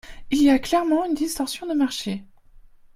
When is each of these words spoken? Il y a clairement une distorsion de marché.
Il 0.31 0.41
y 0.41 0.49
a 0.49 0.57
clairement 0.57 1.05
une 1.05 1.13
distorsion 1.13 1.67
de 1.67 1.75
marché. 1.75 2.23